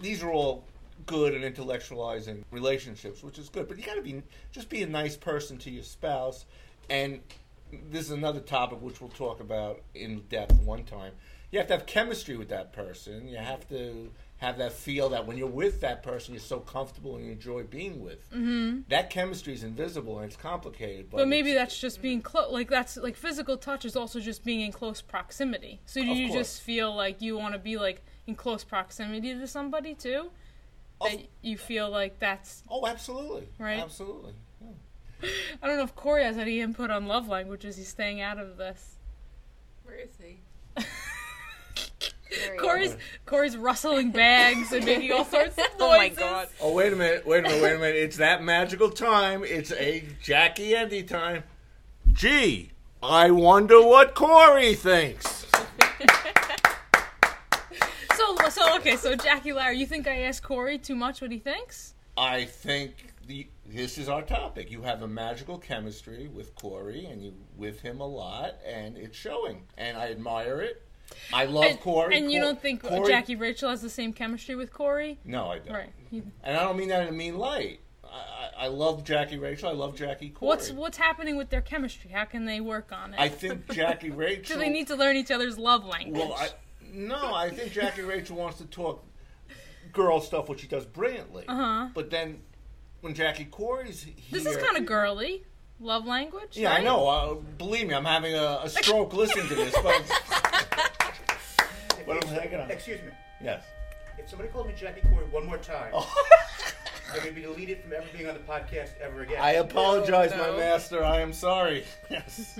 [0.00, 0.64] these are all
[1.04, 3.68] good and intellectualizing relationships, which is good.
[3.68, 4.22] But you got to be
[4.52, 6.46] just be a nice person to your spouse,
[6.88, 7.20] and
[7.90, 11.12] this is another topic which we'll talk about in depth one time.
[11.50, 13.28] You have to have chemistry with that person.
[13.28, 17.16] You have to have that feel that when you're with that person, you're so comfortable
[17.16, 18.30] and you enjoy being with.
[18.30, 18.80] Mm-hmm.
[18.88, 21.08] That chemistry is invisible and it's complicated.
[21.10, 22.52] But, But maybe that's just being close.
[22.52, 25.80] Like that's like physical touch is also just being in close proximity.
[25.86, 26.38] So do you course.
[26.38, 30.30] just feel like you want to be like in close proximity to somebody too?
[31.00, 32.62] Of- That you feel like that's.
[32.70, 33.78] oh, absolutely, Right.
[33.80, 34.34] absolutely.
[34.60, 35.28] Yeah.
[35.62, 37.78] I don't know if Corey has any input on love languages.
[37.78, 38.96] He's staying out of this.
[39.84, 40.40] Where is he?
[42.38, 42.96] There he Corey's.
[43.24, 45.78] Corey's rustling bags and making all sorts of noises.
[45.80, 46.48] Oh my god.
[46.60, 47.26] Oh wait a minute!
[47.26, 47.62] Wait a minute!
[47.62, 47.96] Wait a minute!
[47.96, 49.44] It's that magical time.
[49.44, 51.44] It's a Jackie Andy time.
[52.12, 52.70] Gee,
[53.02, 55.46] I wonder what Corey thinks.
[58.16, 58.96] So so okay.
[58.96, 61.94] So Jackie Larry, you think I asked Corey too much what he thinks?
[62.16, 64.70] I think the this is our topic.
[64.70, 69.16] You have a magical chemistry with Corey, and you with him a lot, and it's
[69.16, 69.64] showing.
[69.76, 70.82] And I admire it.
[71.32, 72.16] I love and, Corey.
[72.16, 75.18] And you Cor- don't think Corey- Jackie Rachel has the same chemistry with Corey?
[75.24, 75.74] No, I don't.
[75.74, 75.92] Right.
[76.12, 77.80] And I don't mean that in a mean light.
[78.04, 79.68] I, I, love Jackie Rachel.
[79.68, 80.48] I love Jackie Corey.
[80.48, 82.10] What's what's happening with their chemistry?
[82.10, 83.20] How can they work on it?
[83.20, 84.56] I think Jackie Rachel.
[84.56, 86.18] Do they need to learn each other's love language?
[86.18, 86.48] Well, I,
[86.92, 89.04] no, I think Jackie Rachel wants to talk
[89.92, 91.44] girl stuff, which she does brilliantly.
[91.48, 91.88] Uh-huh.
[91.94, 92.40] But then
[93.00, 95.44] when Jackie Corey's here, this is kind of girly.
[95.78, 96.56] Love language.
[96.56, 97.06] Yeah, I know.
[97.06, 99.74] Uh, believe me, I'm having a, a stroke listening to this.
[99.82, 100.35] But
[102.06, 102.70] what am I thinking of?
[102.70, 103.10] Excuse me.
[103.42, 103.62] Yes.
[104.18, 106.10] If somebody calls me Jackie Corey one more time, Oh.
[107.12, 109.36] they're going to be deleted from ever being on the podcast ever again.
[109.40, 111.04] I apologize, No, my master.
[111.04, 111.84] I am sorry.
[112.10, 112.58] Yes.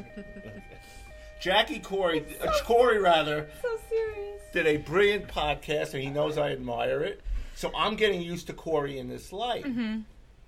[1.40, 4.42] Jackie Corey, uh, Corey rather, So serious.
[4.52, 7.20] did a brilliant podcast, and he knows I admire it.
[7.54, 10.00] So I'm getting used to Corey in this light, Mm-hmm.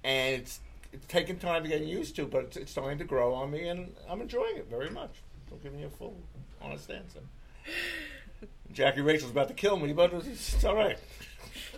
[0.05, 0.61] and it's
[0.93, 3.69] it's taking time to get used to, but it's, it's starting to grow on me,
[3.69, 5.11] and I'm enjoying it very much.
[5.51, 6.17] Don't give me a full
[6.63, 7.21] honest answer.
[8.73, 10.99] Jackie Rachel's about to kill me, but it's, it's all right.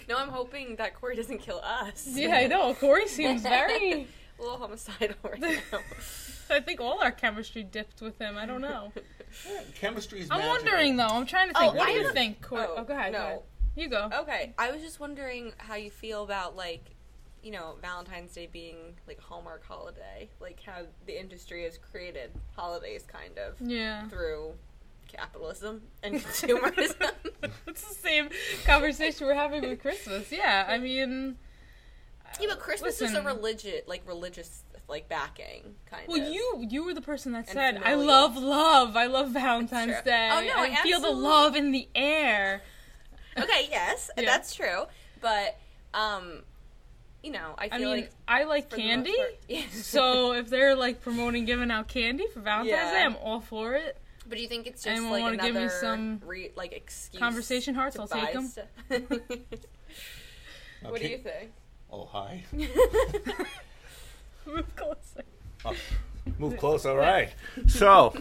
[0.09, 2.07] No, I'm hoping that Corey doesn't kill us.
[2.11, 2.75] Yeah, I know.
[2.75, 4.07] Corey seems very.
[4.38, 5.59] A little homicidal right now.
[6.51, 8.37] I think all our chemistry dipped with him.
[8.38, 8.90] I don't know.
[9.75, 10.57] Chemistry is I'm magical.
[10.64, 11.07] wondering though.
[11.07, 11.73] I'm trying to think.
[11.75, 12.64] Oh, what I do you a- think, Corey?
[12.66, 13.12] oh, Oh, go ahead.
[13.12, 13.18] no.
[13.18, 13.40] Go ahead.
[13.77, 14.09] You go.
[14.23, 16.85] Okay, I was just wondering how you feel about like,
[17.42, 23.05] you know, Valentine's Day being like Hallmark holiday, like how the industry has created holidays
[23.07, 24.09] kind of Yeah.
[24.09, 24.55] through
[25.12, 27.11] capitalism and consumerism.
[27.66, 28.29] It's the same
[28.66, 30.31] conversation we're having with Christmas.
[30.33, 31.37] Yeah, I mean.
[32.40, 36.29] yeah, but Christmas is a religious, like religious, like backing kind Well, of.
[36.33, 38.96] you you were the person that And said, "I love love.
[38.96, 40.03] I love Valentine's.
[40.05, 40.29] Day.
[40.33, 42.62] Oh, no, I feel the love in the air."
[43.38, 44.25] Okay, yes, Yeah.
[44.27, 44.85] that's true,
[45.20, 45.57] but
[45.94, 46.42] um,
[47.23, 49.16] you know, I I feel mean, like I like for the most candy,
[49.49, 49.62] Yeah.
[49.73, 52.92] so if they're like promoting giving out candy for Valentine's Yeah.
[52.92, 53.96] Day, I'm all for it.
[54.30, 56.72] But do you think it's just Anyone like wanna another give me some re- like
[56.72, 57.96] excuse conversation hearts?
[57.96, 58.46] to I'll take buy 'em.
[58.46, 58.64] stuff?
[60.82, 61.50] what do you think?
[61.92, 62.44] Oh, hi.
[64.46, 65.24] Move closer.
[65.64, 65.74] Oh,
[66.38, 66.86] move close.
[66.86, 67.30] All right.
[67.66, 68.14] So,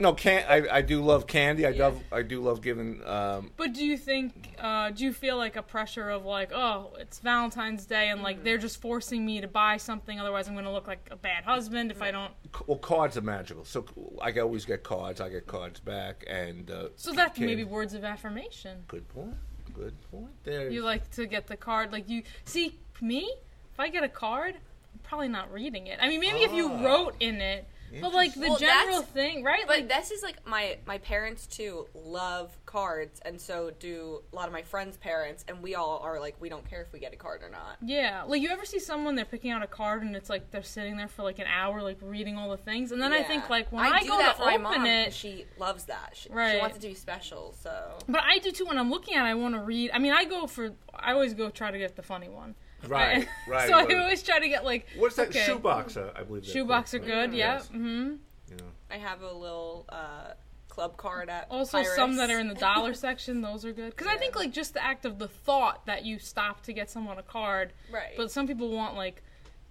[0.00, 1.66] no, can I, I do love candy.
[1.66, 1.84] I Yeah.
[1.86, 3.06] love I do love giving.
[3.06, 4.54] Um, But do you think?
[4.58, 8.42] Uh, do you feel like a pressure of like, oh, it's Valentine's Day, and like
[8.42, 11.44] they're just forcing me to buy something, otherwise I'm going to look like a bad
[11.44, 12.32] husband if I don't.
[12.66, 13.64] well, cards are magical.
[13.64, 13.84] So
[14.20, 15.20] I always get cards.
[15.20, 18.84] I get cards back, and uh, So that can- may be words of affirmation.
[18.88, 19.34] Good point.
[19.74, 20.32] Good point.
[20.44, 20.68] There.
[20.70, 23.30] You like to get the card, like you see me.
[23.72, 25.98] If I get a card, I'm probably not reading it.
[26.02, 26.82] I mean, maybe if you Ah.
[26.84, 27.66] wrote in it,
[28.00, 29.64] but like the Well, general thing, right?
[29.66, 34.36] But like, this is like my my parents too love cards, and so do a
[34.36, 36.98] lot of my friends' parents, and we all are like we don't care if we
[37.00, 37.76] get a card or not.
[37.82, 40.62] yeah, like you ever see someone they're picking out a card and it's like they're
[40.62, 43.48] sitting there for like an hour, like reading all the things, and then I think
[43.50, 45.84] like when I, do go that to for my open mom, it, 'cause she loves
[45.86, 46.10] that.
[46.14, 49.14] She, she wants it to be special, so But I do too when I'm looking
[49.16, 49.90] at it, I want to read.
[49.92, 52.54] I mean, I go for I always go try to get the funny one.
[52.88, 53.68] Right, right.
[53.68, 55.28] so what- I always try to get like What's that?
[55.28, 55.44] okay.
[55.44, 56.44] Shoebox, uh, I believe.
[56.44, 57.32] they're shoebox are good.
[57.32, 57.54] Yeah.
[57.54, 57.68] Yes.
[57.68, 58.14] hmm
[58.48, 58.64] You know.
[58.90, 60.32] I have a little uh,
[60.68, 63.90] club card at Also, some that are in the dollar section, those are good.
[63.90, 66.90] Because I think like just the act of the thought that you stop to get
[66.90, 67.72] someone a card.
[67.92, 68.14] right.
[68.16, 69.22] But some people want like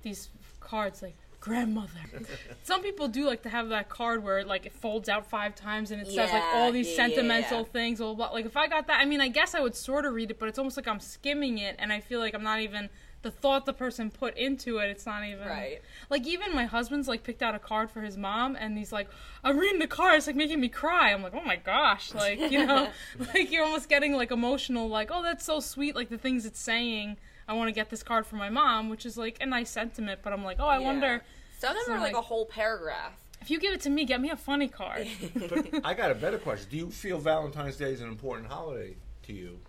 [0.03, 1.89] these cards like grandmother.
[2.63, 5.91] some people do like to have that card where like it folds out five times
[5.91, 7.65] and it says like all these yeah, yeah, sentimental yeah.
[7.65, 7.99] things.
[7.99, 8.29] Blah, blah.
[8.31, 10.39] Like if I got that, I mean, I guess I would sort of read it,
[10.39, 12.89] but it's almost like I'm skimming it, and I feel like I'm not even
[13.21, 14.89] the thought the person put into it.
[14.89, 15.81] It's not even right.
[16.09, 19.09] like even my husband's like picked out a card for his mom and he's like
[19.43, 22.39] i'm reading the card it's like making me cry i'm like oh my gosh like
[22.51, 22.89] you know
[23.33, 26.59] like you're almost getting like emotional like oh that's so sweet like the things it's
[26.59, 27.17] saying
[27.49, 30.19] i want to get this card for my mom which is like a nice sentiment
[30.23, 30.85] but i'm like oh i Yeah.
[30.85, 31.21] wonder
[31.57, 33.13] Some of them So, are like, like- a whole paragraph.
[33.41, 36.15] if you give it to me get me a funny card But I got a
[36.15, 36.67] better question.
[36.69, 39.59] Do you feel Valentine's Day is an important holiday to you,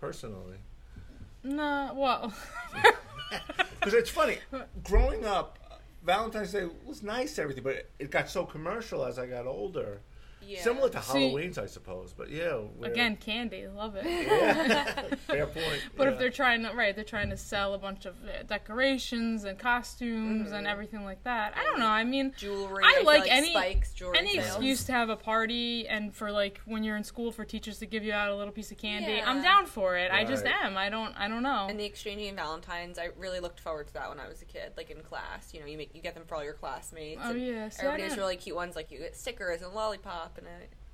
[0.00, 0.56] personally?
[1.42, 2.32] no well
[3.80, 4.36] Because it's funny.
[4.84, 5.58] Growing up,
[6.04, 9.46] Valentine's Day was nice, and everything, but it, it got so commercial as I got
[9.46, 10.02] older.
[10.46, 10.62] Yeah.
[10.62, 12.12] Similar to See- Halloween's, I suppose.
[12.16, 15.82] But yeah, we're- again candy love it yeah, fair point.
[15.96, 16.12] But yeah.
[16.12, 19.58] if they're trying to, right, they're trying to sell a bunch of uh, decorations and
[19.58, 20.02] costumes
[20.48, 20.54] Mm-hmm.
[20.54, 21.54] and everything like that.
[21.56, 21.86] I don't know.
[21.86, 22.82] I mean, jewelry.
[22.84, 24.46] I feel like any- spikes, jewelry any sales.
[24.46, 27.86] excuse to have a party and for like when you're in school for teachers to
[27.86, 29.28] give you out a little piece of candy Yeah.
[29.28, 32.30] i'm down for it i just am i don't i don't know And the exchanging
[32.30, 35.00] of Valentines, I really looked forward to that when I was a kid, like in
[35.02, 35.52] class.
[35.54, 37.20] You know, you make you get them for all your classmates.
[37.24, 39.72] oh and yeah see, I Everybody has really cute ones, like you get stickers and
[40.34, 40.46] lollipop, and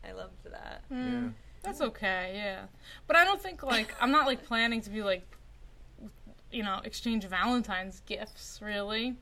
[0.05, 0.83] I, I loved that.
[0.93, 1.29] Mm, Yeah.
[1.63, 2.63] that's okay yeah
[3.07, 5.23] but i don't think like i'm not like planning to be like
[6.53, 9.17] you know exchange valentine's gifts really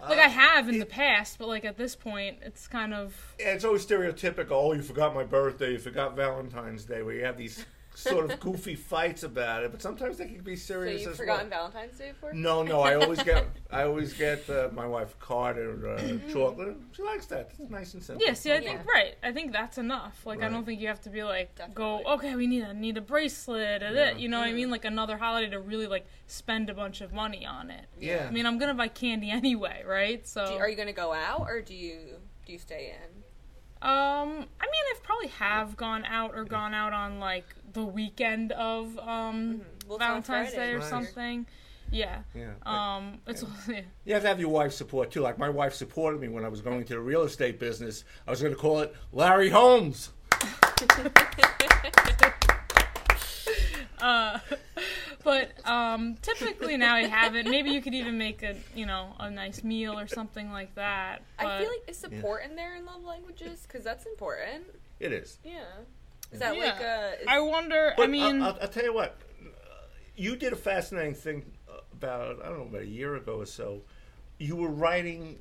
[0.00, 3.34] like Uh, i have in the past but like at this point it's kind of
[3.40, 4.52] Yeah, it's always stereotypical.
[4.52, 5.72] Oh, you forgot my birthday.
[5.72, 7.02] You forgot Valentine's Day.
[7.02, 7.64] Where you have these
[7.98, 10.58] sort of goofy fights about it, but sometimes they can be serious.
[10.58, 11.70] So serious you've as forgotten well.
[11.70, 12.32] Valentine's Day before?
[12.32, 12.80] No, no.
[12.80, 16.76] I always get, I always get uh, my wife a card or uh, chocolate.
[16.92, 17.50] She likes that.
[17.58, 18.24] It's nice and simple.
[18.24, 18.92] yeah see i think Yeah.
[18.92, 22.04] right i think that's enough like i don't think you have to be like Definitely.
[22.04, 23.92] go okay we need a need a bracelet or Yeah.
[23.92, 27.00] that you know what i mean like another holiday to really like spend a bunch
[27.00, 28.26] of money on it Yeah.
[28.28, 30.26] I mean, I'm gonna buy candy anyway, right?
[30.26, 32.92] So, Do you, are you going to go out or do you do you stay
[33.02, 33.22] in?
[33.82, 38.52] Um, I mean, I've probably have gone out or gone out on like the weekend
[38.52, 40.88] of um Well, it's on Valentine's Day or Nice.
[40.90, 41.46] something.
[41.90, 42.18] Yeah.
[42.34, 42.50] Yeah.
[42.66, 43.80] Um, it's yeah.
[44.04, 45.20] You have to have your wife's support too.
[45.20, 48.04] Like my wife supported me when I was going to the real estate business.
[48.26, 50.10] I was going to call it Larry Holmes.
[54.00, 54.38] Uh,
[55.28, 57.50] but um, typically now I haven't.
[57.50, 61.22] Maybe you could even make a you know a nice meal or something like that.
[61.36, 64.64] But I feel like is support in there in love languages because that's important.
[64.98, 65.38] It is.
[65.44, 65.60] Yeah.
[66.32, 66.64] Is that Yeah.
[66.64, 67.22] like uh?
[67.22, 67.92] Is, I wonder.
[67.96, 69.18] But I mean, I'll, I'll, I'll tell you what.
[70.16, 71.44] You did a fascinating thing
[71.92, 73.82] about I don't know about a year ago or so.
[74.38, 75.38] You were writing,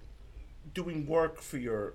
[0.74, 1.94] doing work for your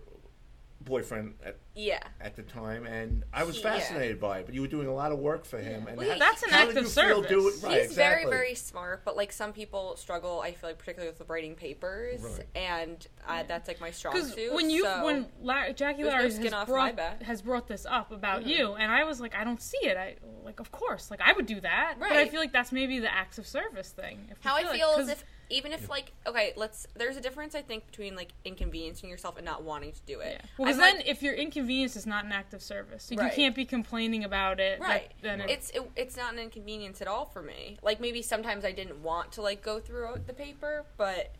[0.84, 2.00] boyfriend at, yeah.
[2.20, 3.62] at the time, and I was Yeah.
[3.78, 4.46] fascinated by it.
[4.46, 6.50] But you were doing a lot of work for him, and Well, how- That's an
[6.50, 7.28] how act did of you feel service.
[7.30, 7.54] do it?
[7.62, 8.24] Right, He's exactly.
[8.24, 10.40] very, very smart, but like some people struggle.
[10.40, 12.46] I feel like particularly with writing papers, Right.
[12.54, 14.52] and uh, that's like my strong suit.
[14.52, 17.66] when you so- when La- Jackie There's no Larry skin has off brought, has brought
[17.68, 18.46] this up about Mhm.
[18.48, 19.96] you, and I was like, I don't see it.
[19.96, 22.98] I like, of course, like I would do that, but I feel like that's maybe
[22.98, 24.28] the acts of service thing.
[24.30, 27.62] If How I like- feel if even if like okay, let's there's a difference I
[27.62, 30.44] think between like inconveniencing yourself and not wanting to do yeah, it.
[30.58, 33.30] well, because feel then if your inconvenience is not an act of service, you, Right.
[33.30, 34.80] you can't be complaining about it.
[34.80, 35.12] that- Right.
[35.20, 37.78] then it's it, it's not an inconvenience at all for me.
[37.82, 41.32] Like maybe sometimes I didn't want to like go through the paper, but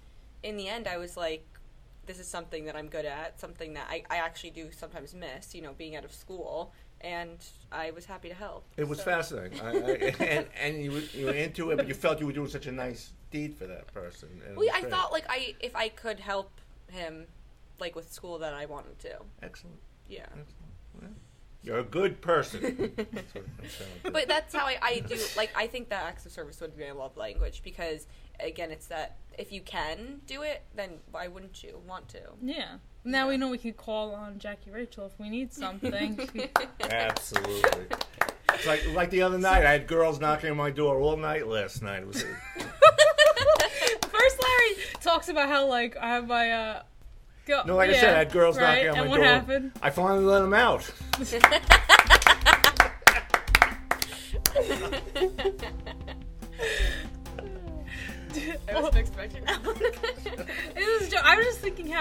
[0.42, 1.46] in the end I was like
[2.04, 5.54] this is something that I'm good at, something that I, I actually do sometimes miss,
[5.54, 6.72] you know, being out of school
[7.02, 7.38] and
[7.70, 8.64] I was happy to help.
[8.76, 9.70] It was So- fascinating, I, I,
[10.24, 12.66] and and you were, you were into it, but you felt you were doing such
[12.66, 14.28] a nice deed for that person.
[14.48, 14.92] Well, was I great.
[14.92, 16.50] thought like I if I could help
[16.90, 17.26] him
[17.78, 19.18] like with school that I wanted to.
[19.42, 19.78] excellent.
[20.08, 20.22] Yeah.
[20.26, 20.46] excellent.
[21.00, 21.10] Well,
[21.62, 22.60] You're a good person.
[22.96, 23.44] That's what
[24.04, 26.76] I'm but that's how I, I do like i think that acts of service would
[26.76, 28.06] be my love language because
[28.40, 32.74] again it's that if you can do it then why wouldn't you want to yeah.
[33.04, 36.18] Now we know we can call on Jackie Rachel if we need something.
[36.80, 37.86] Absolutely.
[38.54, 41.48] It's like like the other night, I had girls knocking on my door all night
[41.48, 42.02] last night.
[42.02, 42.22] It was
[44.12, 46.82] First, Larry talks about how like I have my uh.
[47.44, 48.86] Go, no, like I yeah, said, I had girls right?
[48.86, 49.26] knocking on and my what door.
[49.26, 49.72] happened?
[49.82, 50.88] I finally let them out.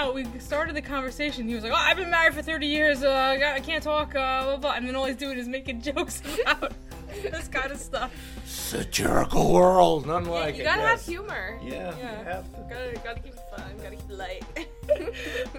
[0.06, 1.48] was how we started the conversation.
[1.48, 3.04] He was like, "Oh, I've been married for thirty years.
[3.04, 4.16] Uh, I, can't talk.
[4.16, 4.72] Uh, blah, blah.
[4.74, 6.74] And then all he's doing is making jokes about
[7.22, 8.12] this kind of stuff.
[8.46, 10.66] Satirical world, none Yeah, like you it.
[10.66, 11.06] gotta yes.
[11.06, 11.60] have humor.
[11.64, 12.20] Yeah, Yeah.
[12.20, 12.62] you have to.
[12.70, 13.78] Gotta, gotta keep it fun.
[13.82, 14.44] Gotta keep it light.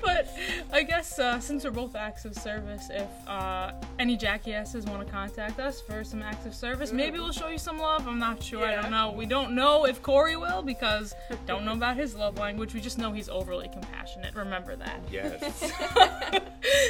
[0.03, 0.29] But
[0.73, 5.11] I guess uh, since we're both acts of service, if uh, any jackasses want to
[5.11, 8.07] contact us for some acts of service, maybe we'll show you some love.
[8.07, 8.67] I'm not sure.
[8.67, 9.13] I don't know.
[9.13, 11.15] We don't know if Corey will because
[11.47, 12.75] don't know about his love language.
[12.75, 14.35] We just know he's overly compassionate.
[14.35, 15.01] Remember that.
[15.11, 15.73] Yes.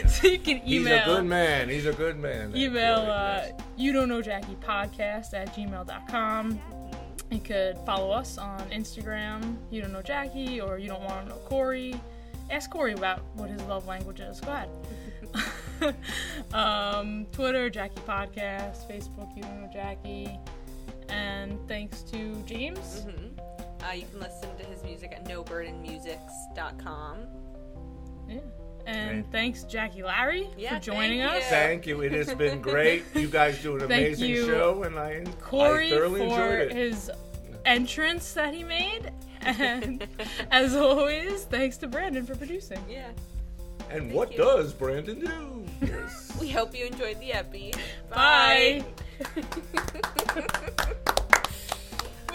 [0.21, 0.99] so you can email.
[0.99, 1.69] He's a good man.
[1.69, 2.57] He's a good man.
[2.57, 6.61] email uh, you don't know jackie podcast at gmail.com
[7.33, 11.31] you could follow us on instagram you don't know jackie or you don't want to
[11.31, 11.99] know corey
[12.51, 14.69] ask corey about what his love language is go ahead
[16.55, 20.39] um, twitter jackie podcast facebook you don't know jackie
[21.09, 23.31] and thanks to james Mhm.
[23.83, 27.17] Uh, you can listen to his music at noburdenmusics.com.
[28.29, 28.39] yeah.
[28.87, 29.33] And Great.
[29.33, 31.49] thanks jackie larry Yeah, for joining thank us you.
[31.51, 32.01] Thank you.
[32.03, 33.05] It has been great.
[33.15, 36.73] You guys do an amazing you, show, and I, Corey I thoroughly for enjoyed it.
[36.73, 37.11] his
[37.65, 39.13] entrance that he made.
[39.43, 40.07] And
[40.51, 42.79] as always, thanks to Brandon for producing.
[42.89, 43.11] Yeah.
[43.91, 44.39] and what you.
[44.39, 45.65] does Brandon do?
[45.87, 46.37] Yes.
[46.41, 47.73] We hope you enjoyed the epi.
[48.11, 48.85] Bye.
[49.37, 49.45] We'll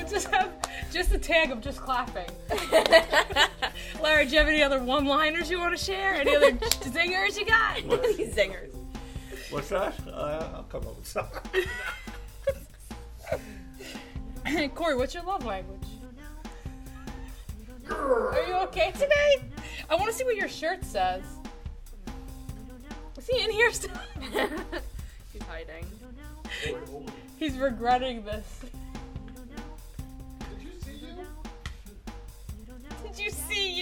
[0.11, 0.49] just have
[0.91, 2.29] just a tag of just clapping.
[4.01, 6.13] Larry, do you have any other one-liners you want to share?
[6.13, 7.75] Any other zingers you got?
[8.15, 8.73] These zingers.
[9.49, 9.93] What's that?
[10.07, 11.63] Uh, I'll come up with something.
[14.75, 15.81] Corey, what's your love language?
[17.89, 19.43] Are you okay today?
[19.89, 21.23] I want to see what your shirt says.
[23.17, 23.91] Is he in here still?
[25.33, 25.85] He's hiding.
[27.37, 28.61] He's regretting this.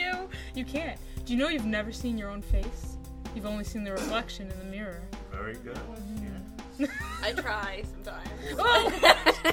[0.05, 0.29] You you?
[0.53, 0.99] You can't.
[1.25, 2.97] Do you know you've never seen your own face?
[3.33, 5.01] You've only seen the reflection in the mirror.
[5.31, 5.79] Very good.
[7.21, 8.29] I try sometimes.
[8.57, 8.91] Oh!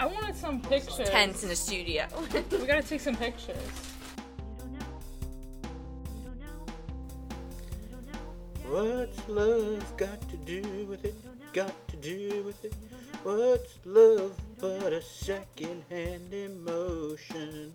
[0.00, 1.08] I wanted some pictures.
[1.10, 2.06] Tense in a studio.
[2.50, 3.56] We gotta take some pictures.
[8.66, 11.14] What's love got to do with it?
[11.52, 12.72] Got to do with it?
[13.22, 17.74] What's love but a second-hand emotion?